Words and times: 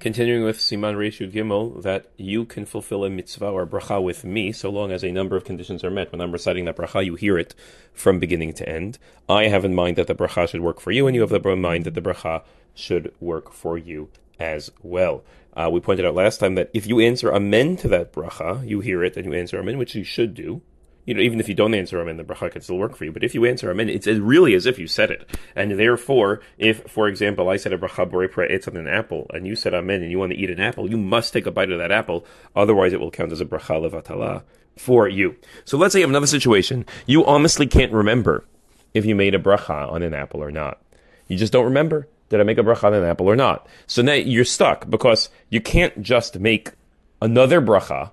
Continuing 0.00 0.44
with 0.44 0.56
Siman 0.56 0.96
Reshu 0.96 1.30
Gimel, 1.30 1.82
that 1.82 2.06
you 2.16 2.46
can 2.46 2.64
fulfill 2.64 3.04
a 3.04 3.10
mitzvah 3.10 3.50
or 3.50 3.64
a 3.64 3.66
bracha 3.66 4.02
with 4.02 4.24
me, 4.24 4.50
so 4.50 4.70
long 4.70 4.90
as 4.90 5.04
a 5.04 5.12
number 5.12 5.36
of 5.36 5.44
conditions 5.44 5.84
are 5.84 5.90
met. 5.90 6.10
When 6.10 6.22
I'm 6.22 6.32
reciting 6.32 6.64
that 6.64 6.78
bracha, 6.78 7.04
you 7.04 7.16
hear 7.16 7.36
it 7.36 7.54
from 7.92 8.18
beginning 8.18 8.54
to 8.54 8.66
end. 8.66 8.98
I 9.28 9.48
have 9.48 9.62
in 9.62 9.74
mind 9.74 9.96
that 9.96 10.06
the 10.06 10.14
bracha 10.14 10.48
should 10.48 10.62
work 10.62 10.80
for 10.80 10.90
you, 10.90 11.06
and 11.06 11.14
you 11.14 11.20
have 11.20 11.32
in 11.32 11.60
mind 11.60 11.84
that 11.84 11.92
the 11.92 12.00
bracha 12.00 12.44
should 12.74 13.12
work 13.20 13.52
for 13.52 13.76
you 13.76 14.08
as 14.38 14.70
well. 14.82 15.22
Uh, 15.52 15.68
we 15.70 15.80
pointed 15.80 16.06
out 16.06 16.14
last 16.14 16.40
time 16.40 16.54
that 16.54 16.70
if 16.72 16.86
you 16.86 16.98
answer 16.98 17.30
amen 17.30 17.76
to 17.76 17.88
that 17.88 18.10
bracha, 18.10 18.66
you 18.66 18.80
hear 18.80 19.04
it 19.04 19.18
and 19.18 19.26
you 19.26 19.34
answer 19.34 19.58
amen, 19.58 19.76
which 19.76 19.94
you 19.94 20.02
should 20.02 20.32
do 20.32 20.62
you 21.10 21.14
know, 21.14 21.22
even 21.22 21.40
if 21.40 21.48
you 21.48 21.56
don't 21.56 21.74
answer 21.74 22.00
amen, 22.00 22.18
the 22.18 22.22
bracha 22.22 22.52
can 22.52 22.62
still 22.62 22.78
work 22.78 22.94
for 22.94 23.04
you. 23.04 23.10
But 23.10 23.24
if 23.24 23.34
you 23.34 23.44
answer 23.44 23.68
amen, 23.68 23.88
it's 23.88 24.06
really 24.06 24.54
as 24.54 24.64
if 24.64 24.78
you 24.78 24.86
said 24.86 25.10
it. 25.10 25.28
And 25.56 25.76
therefore, 25.76 26.40
if, 26.56 26.84
for 26.88 27.08
example, 27.08 27.48
I 27.48 27.56
said 27.56 27.72
a 27.72 27.78
bracha 27.78 28.08
borei 28.08 28.48
it's 28.48 28.68
on 28.68 28.76
an 28.76 28.86
apple, 28.86 29.26
and 29.34 29.44
you 29.44 29.56
said 29.56 29.74
amen, 29.74 30.02
and 30.02 30.10
you 30.12 30.20
want 30.20 30.30
to 30.30 30.38
eat 30.38 30.50
an 30.50 30.60
apple, 30.60 30.88
you 30.88 30.96
must 30.96 31.32
take 31.32 31.46
a 31.46 31.50
bite 31.50 31.72
of 31.72 31.78
that 31.78 31.90
apple. 31.90 32.24
Otherwise, 32.54 32.92
it 32.92 33.00
will 33.00 33.10
count 33.10 33.32
as 33.32 33.40
a 33.40 33.44
bracha 33.44 33.90
levatala 33.90 34.44
for 34.76 35.08
you. 35.08 35.34
So 35.64 35.76
let's 35.76 35.94
say 35.94 35.98
you 35.98 36.04
have 36.04 36.10
another 36.10 36.28
situation. 36.28 36.86
You 37.06 37.26
honestly 37.26 37.66
can't 37.66 37.92
remember 37.92 38.44
if 38.94 39.04
you 39.04 39.16
made 39.16 39.34
a 39.34 39.40
bracha 39.40 39.90
on 39.90 40.04
an 40.04 40.14
apple 40.14 40.40
or 40.40 40.52
not. 40.52 40.80
You 41.26 41.36
just 41.36 41.52
don't 41.52 41.64
remember. 41.64 42.06
Did 42.28 42.38
I 42.38 42.44
make 42.44 42.58
a 42.58 42.62
bracha 42.62 42.84
on 42.84 42.94
an 42.94 43.02
apple 43.02 43.28
or 43.28 43.34
not? 43.34 43.66
So 43.88 44.00
now 44.00 44.12
you're 44.12 44.44
stuck 44.44 44.88
because 44.88 45.28
you 45.48 45.60
can't 45.60 46.02
just 46.02 46.38
make 46.38 46.70
another 47.20 47.60
bracha 47.60 48.12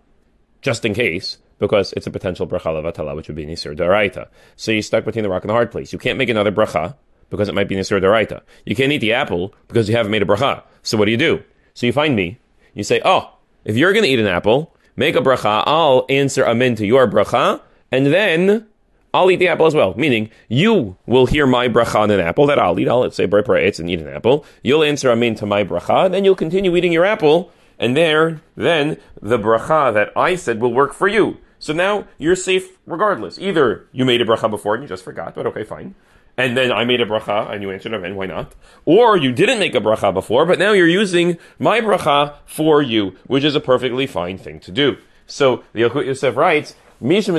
just 0.63 0.84
in 0.84 0.95
case 0.95 1.38
because 1.59 1.93
it's 1.93 2.07
a 2.07 2.11
potential 2.11 2.47
bracha 2.47 2.71
levatala, 2.71 3.16
which 3.16 3.27
would 3.27 3.35
be 3.35 3.45
nisir 3.45 3.75
d'oraita. 3.75 4.27
So 4.55 4.71
you're 4.71 4.81
stuck 4.81 5.05
between 5.05 5.23
the 5.23 5.29
rock 5.29 5.43
and 5.43 5.49
the 5.49 5.53
hard 5.53 5.71
place. 5.71 5.91
You 5.91 5.99
can't 5.99 6.17
make 6.17 6.29
another 6.29 6.52
bracha 6.52 6.95
because 7.29 7.49
it 7.49 7.55
might 7.55 7.67
be 7.67 7.75
nisir 7.75 7.99
d'oraita. 7.99 8.41
You 8.65 8.75
can't 8.75 8.91
eat 8.91 8.99
the 8.99 9.13
apple 9.13 9.53
because 9.67 9.89
you 9.89 9.95
haven't 9.95 10.12
made 10.12 10.21
a 10.21 10.25
bracha. 10.25 10.63
So 10.84 10.98
what 10.98 11.05
do 11.05 11.12
you 11.12 11.17
do? 11.17 11.43
So 11.73 11.85
you 11.85 11.93
find 11.93 12.15
me. 12.15 12.39
You 12.73 12.84
say, 12.84 13.01
oh, 13.03 13.34
if 13.65 13.75
you're 13.75 13.93
going 13.93 14.03
to 14.03 14.09
eat 14.09 14.20
an 14.20 14.27
apple, 14.27 14.75
make 14.95 15.15
a 15.15 15.20
bracha. 15.20 15.63
I'll 15.65 16.05
answer 16.09 16.45
amen 16.45 16.76
to 16.76 16.85
your 16.85 17.07
bracha, 17.07 17.62
and 17.91 18.07
then 18.07 18.67
I'll 19.13 19.32
eat 19.32 19.37
the 19.37 19.48
apple 19.48 19.65
as 19.65 19.73
well. 19.73 19.93
Meaning, 19.95 20.29
you 20.48 20.95
will 21.05 21.26
hear 21.26 21.48
my 21.48 21.67
bracha 21.67 22.01
on 22.01 22.12
an 22.12 22.20
apple 22.20 22.45
that 22.48 22.60
I'll 22.60 22.79
eat. 22.79 22.87
I'll 22.87 23.10
say 23.12 23.26
bray 23.26 23.67
it's 23.67 23.79
and 23.79 23.89
eat 23.89 23.99
an 23.99 24.07
apple. 24.07 24.45
You'll 24.63 24.84
answer 24.84 25.12
amen 25.12 25.35
to 25.35 25.45
my 25.45 25.63
bracha, 25.63 26.05
and 26.05 26.13
then 26.13 26.23
you'll 26.23 26.35
continue 26.35 26.76
eating 26.76 26.93
your 26.93 27.05
apple. 27.05 27.51
And 27.79 27.95
there, 27.95 28.41
then 28.55 28.98
the 29.21 29.37
bracha 29.37 29.93
that 29.93 30.12
I 30.15 30.35
said 30.35 30.60
will 30.60 30.73
work 30.73 30.93
for 30.93 31.07
you. 31.07 31.37
So 31.60 31.74
now 31.74 32.08
you're 32.18 32.36
safe 32.36 32.77
regardless. 32.86 33.40
Either 33.40 33.88
you 33.91 34.05
made 34.05 34.22
a 34.22 34.26
bracha 34.26 34.50
before 34.50 34.76
and 34.76 34.84
you 34.84 34.90
just 34.90 35.04
forgot, 35.04 35.36
but 35.36 35.46
okay, 35.48 35.63
fine. 35.63 35.96
And 36.38 36.55
then 36.55 36.72
I 36.72 36.86
made 36.86 37.02
a 37.02 37.05
bracha 37.05 37.52
and 37.52 37.63
you 37.63 37.72
answered 37.72 37.94
amen, 37.94 38.16
why 38.16 38.27
not? 38.27 38.54
Or 38.86 39.18
you 39.18 39.32
didn't 39.32 39.58
make 39.58 39.74
a 39.74 39.80
bracha 39.80 40.13
before, 40.13 40.46
but 40.46 40.60
now 40.60 40.72
you're 40.72 40.88
using 40.88 41.38
my 41.58 41.82
bracha 41.82 42.35
for 42.46 42.84
you, 42.84 43.16
which 43.26 43.44
is 43.44 43.55
a 43.55 43.60
perfectly 43.60 44.05
fine 44.05 44.38
thing 44.38 44.60
to 44.62 44.72
do. 44.72 44.98
So 45.26 45.63
the 45.74 45.80
Yosef 45.80 46.35
writes, 46.35 46.76
Misha. 47.00 47.32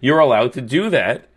You're 0.00 0.18
allowed 0.18 0.52
to 0.52 0.60
do 0.60 0.90
that. 0.90 1.28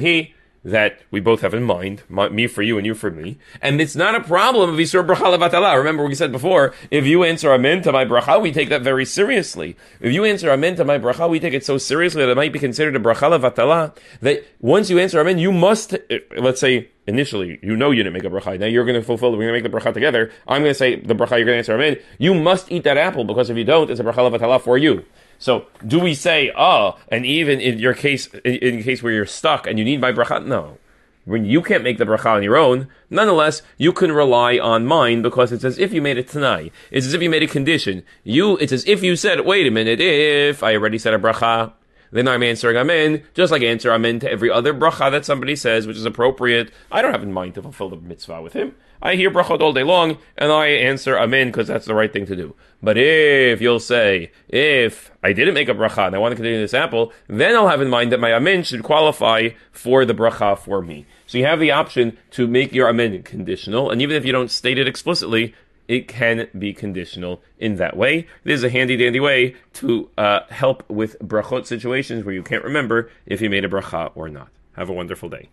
He 0.00 0.34
that 0.66 1.00
we 1.12 1.20
both 1.20 1.42
have 1.42 1.54
in 1.54 1.62
mind, 1.62 2.02
my, 2.08 2.28
me 2.28 2.48
for 2.48 2.60
you 2.60 2.76
and 2.76 2.84
you 2.84 2.92
for 2.92 3.08
me. 3.08 3.38
And 3.62 3.80
it's 3.80 3.94
not 3.94 4.16
a 4.16 4.20
problem 4.20 4.74
if 4.74 4.80
Yisur 4.80 5.06
bracha 5.06 5.38
levatala. 5.38 5.76
Remember 5.78 6.02
what 6.02 6.08
we 6.08 6.16
said 6.16 6.32
before, 6.32 6.74
if 6.90 7.06
you 7.06 7.22
answer 7.22 7.52
amen 7.52 7.82
to 7.82 7.92
my 7.92 8.04
bracha, 8.04 8.42
we 8.42 8.50
take 8.50 8.68
that 8.70 8.82
very 8.82 9.04
seriously. 9.04 9.76
If 10.00 10.12
you 10.12 10.24
answer 10.24 10.50
amen 10.50 10.74
to 10.76 10.84
my 10.84 10.98
bracha, 10.98 11.30
we 11.30 11.38
take 11.38 11.54
it 11.54 11.64
so 11.64 11.78
seriously 11.78 12.22
that 12.22 12.32
it 12.32 12.36
might 12.36 12.52
be 12.52 12.58
considered 12.58 12.96
a 12.96 12.98
bracha 12.98 13.38
levatala, 13.38 13.96
that 14.22 14.44
once 14.60 14.90
you 14.90 14.98
answer 14.98 15.20
amen, 15.20 15.38
you 15.38 15.52
must, 15.52 15.94
eh, 16.10 16.18
let's 16.36 16.60
say, 16.60 16.90
initially, 17.06 17.60
you 17.62 17.76
know 17.76 17.92
you 17.92 18.02
didn't 18.02 18.14
make 18.14 18.24
a 18.24 18.28
bracha. 18.28 18.58
Now 18.58 18.66
you're 18.66 18.84
going 18.84 19.00
to 19.00 19.06
fulfill, 19.06 19.30
we're 19.30 19.48
going 19.48 19.62
to 19.62 19.62
make 19.62 19.70
the 19.70 19.78
bracha 19.78 19.94
together. 19.94 20.32
I'm 20.48 20.62
going 20.62 20.72
to 20.72 20.78
say 20.78 20.96
the 20.96 21.14
bracha, 21.14 21.36
you're 21.36 21.44
going 21.44 21.54
to 21.54 21.58
answer 21.58 21.74
amen. 21.74 21.98
You 22.18 22.34
must 22.34 22.72
eat 22.72 22.82
that 22.82 22.96
apple 22.96 23.22
because 23.22 23.50
if 23.50 23.56
you 23.56 23.64
don't, 23.64 23.88
it's 23.88 24.00
a 24.00 24.04
bracha 24.04 24.28
levatala 24.28 24.60
for 24.60 24.76
you. 24.76 25.04
So 25.38 25.66
do 25.86 25.98
we 25.98 26.14
say, 26.14 26.52
oh, 26.56 26.98
and 27.08 27.26
even 27.26 27.60
in 27.60 27.78
your 27.78 27.94
case, 27.94 28.26
in, 28.44 28.54
in 28.56 28.82
case 28.82 29.02
where 29.02 29.12
you're 29.12 29.26
stuck 29.26 29.66
and 29.66 29.78
you 29.78 29.84
need 29.84 30.00
my 30.00 30.12
bracha? 30.12 30.44
No. 30.44 30.78
When 31.24 31.44
you 31.44 31.60
can't 31.60 31.82
make 31.82 31.98
the 31.98 32.04
bracha 32.04 32.36
on 32.36 32.44
your 32.44 32.56
own, 32.56 32.86
nonetheless, 33.10 33.62
you 33.78 33.92
can 33.92 34.12
rely 34.12 34.58
on 34.58 34.86
mine 34.86 35.22
because 35.22 35.50
it's 35.50 35.64
as 35.64 35.76
if 35.76 35.92
you 35.92 36.00
made 36.00 36.18
it 36.18 36.28
tnai. 36.28 36.70
It's 36.92 37.06
as 37.06 37.14
if 37.14 37.20
you 37.20 37.28
made 37.28 37.42
a 37.42 37.48
condition. 37.48 38.04
You, 38.22 38.56
it's 38.58 38.72
as 38.72 38.86
if 38.86 39.02
you 39.02 39.16
said, 39.16 39.44
wait 39.44 39.66
a 39.66 39.72
minute, 39.72 40.00
if 40.00 40.62
I 40.62 40.74
already 40.74 40.98
said 40.98 41.14
a 41.14 41.18
bracha, 41.18 41.72
then 42.10 42.28
I'm 42.28 42.42
answering 42.42 42.76
amen, 42.76 43.22
just 43.34 43.52
like 43.52 43.62
answer 43.62 43.92
amen 43.92 44.20
to 44.20 44.30
every 44.30 44.50
other 44.50 44.72
bracha 44.72 45.10
that 45.10 45.24
somebody 45.24 45.56
says, 45.56 45.86
which 45.86 45.96
is 45.96 46.04
appropriate. 46.04 46.70
I 46.90 47.02
don't 47.02 47.12
have 47.12 47.22
in 47.22 47.32
mind 47.32 47.54
to 47.54 47.62
fulfill 47.62 47.90
the 47.90 47.96
mitzvah 47.96 48.42
with 48.42 48.52
him. 48.52 48.74
I 49.02 49.14
hear 49.14 49.30
brachot 49.30 49.60
all 49.60 49.72
day 49.72 49.82
long, 49.82 50.18
and 50.38 50.50
I 50.50 50.68
answer 50.68 51.18
amen 51.18 51.48
because 51.48 51.68
that's 51.68 51.86
the 51.86 51.94
right 51.94 52.12
thing 52.12 52.26
to 52.26 52.36
do. 52.36 52.54
But 52.82 52.96
if 52.96 53.60
you'll 53.60 53.80
say, 53.80 54.32
if 54.48 55.10
I 55.22 55.32
didn't 55.32 55.54
make 55.54 55.68
a 55.68 55.74
bracha 55.74 56.06
and 56.06 56.16
I 56.16 56.18
want 56.18 56.32
to 56.32 56.36
continue 56.36 56.60
this 56.60 56.74
apple, 56.74 57.12
then 57.26 57.54
I'll 57.54 57.68
have 57.68 57.82
in 57.82 57.90
mind 57.90 58.12
that 58.12 58.20
my 58.20 58.32
amen 58.32 58.62
should 58.62 58.82
qualify 58.82 59.50
for 59.70 60.04
the 60.04 60.14
bracha 60.14 60.58
for 60.58 60.80
me. 60.80 61.06
So 61.26 61.38
you 61.38 61.44
have 61.44 61.60
the 61.60 61.72
option 61.72 62.16
to 62.32 62.46
make 62.46 62.72
your 62.72 62.88
amen 62.88 63.22
conditional, 63.22 63.90
and 63.90 64.00
even 64.00 64.16
if 64.16 64.24
you 64.24 64.32
don't 64.32 64.50
state 64.50 64.78
it 64.78 64.88
explicitly, 64.88 65.54
it 65.88 66.08
can 66.08 66.48
be 66.58 66.72
conditional 66.72 67.42
in 67.58 67.76
that 67.76 67.96
way. 67.96 68.26
This 68.44 68.58
is 68.58 68.64
a 68.64 68.70
handy 68.70 68.96
dandy 68.96 69.20
way 69.20 69.56
to 69.74 70.10
uh, 70.18 70.40
help 70.50 70.88
with 70.88 71.18
brachot 71.20 71.66
situations 71.66 72.24
where 72.24 72.34
you 72.34 72.42
can't 72.42 72.64
remember 72.64 73.10
if 73.26 73.40
you 73.40 73.50
made 73.50 73.64
a 73.64 73.68
bracha 73.68 74.10
or 74.14 74.28
not. 74.28 74.48
Have 74.72 74.88
a 74.88 74.92
wonderful 74.92 75.28
day. 75.28 75.48